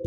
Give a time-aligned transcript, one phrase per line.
[0.00, 0.06] こ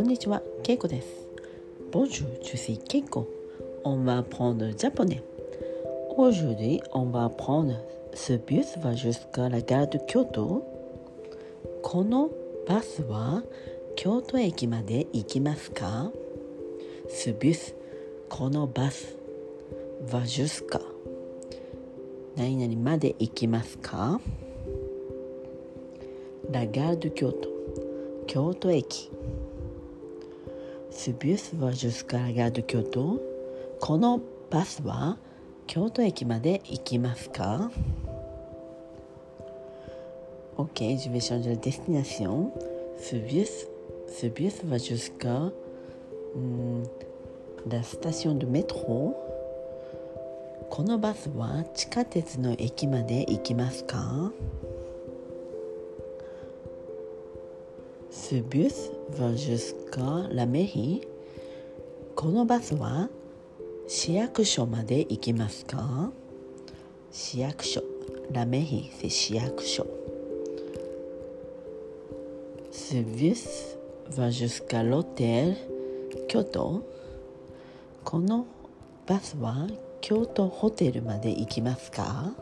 [0.00, 1.28] んにちは、ケイコです。
[1.92, 3.26] Bonjour, je suis Keiko.
[3.84, 5.22] On va apprendre le japonais.
[6.16, 7.74] Aujourd'hui, on va apprendre
[8.14, 10.62] ce bus va jusqu'à la gare de Kyoto.
[11.82, 12.30] この
[12.66, 13.42] バスは
[13.96, 16.10] 京都駅まで行きますか
[17.10, 17.74] Ce bus
[18.30, 19.14] このバス
[20.06, 20.80] va jusqu'à
[22.34, 24.22] 何々まで行きますか
[26.52, 27.48] La gare de Kyoto
[28.26, 29.10] 京都駅
[30.90, 33.20] Ce bus va jusqu'à la gare de Kyoto
[33.80, 35.16] このバスは
[35.66, 37.70] 京都駅まで行きますか
[40.56, 42.50] Ok, je vais changer la destination.
[42.98, 43.66] Ce bus,
[44.08, 45.50] ce bus va jusqu'à
[46.36, 46.82] hmm,
[47.70, 49.14] la station de métro.
[50.68, 54.32] このバスは地下鉄の駅まで行きますか
[58.10, 61.02] Ce bus va jusqu'à la mairie.
[62.16, 63.08] このバスは
[63.86, 66.10] 市役所まで行きますか
[67.12, 67.82] 市役所。
[68.32, 69.86] La mairie, c'est 市役所。
[72.72, 73.76] Ce bus
[74.10, 75.56] va jusqu'à l'hôtel
[76.28, 76.82] Kyoto.
[78.04, 78.44] この
[79.06, 79.68] バスは
[80.00, 82.32] 京都ホテルまで行きますか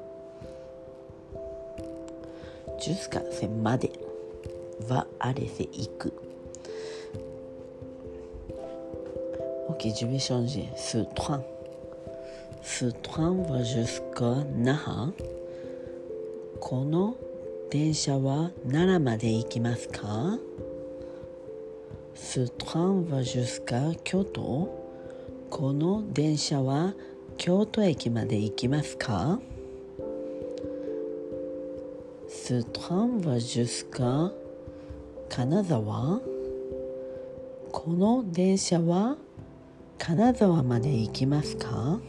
[2.80, 4.07] Jusqu'à c'est まで。
[4.80, 6.12] Va aller c'est 行く。
[9.68, 10.68] Ok, je vais changer.
[10.76, 11.42] Ce train.
[12.62, 15.12] Ce train va jusqu'à Naha.
[16.60, 17.16] この
[17.70, 20.38] 電車は奈良まで行きますか
[22.14, 24.68] Ce train va jusqu'à Kyoto.
[25.50, 26.94] この電車は
[27.36, 29.38] 京都駅まで行きますか
[32.28, 34.32] Ce train va jusqu'à
[35.28, 36.20] 金沢。
[37.70, 39.16] この電車は
[39.98, 42.00] 金沢まで行きますか？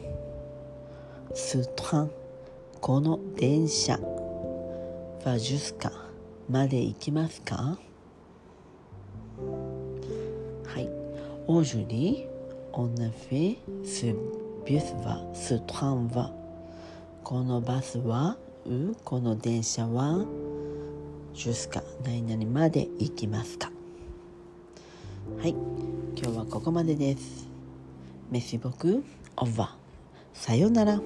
[1.34, 2.09] すート
[2.81, 3.97] この電車。
[3.97, 5.91] ファジュスカ
[6.50, 7.78] まで行きますか？
[10.66, 10.90] はい。
[11.47, 12.28] オージュリ
[12.72, 14.06] オネフィス
[14.66, 16.31] ビュスはストランは
[17.24, 18.38] このバスは？
[18.66, 18.96] う？
[19.03, 20.25] この電車は？
[21.39, 23.72] ジュースか何々まで行きますか
[25.41, 27.47] はい今日はここまでです。
[28.29, 29.05] メシボク、
[29.38, 29.69] オーバー。
[30.33, 31.00] さようなら。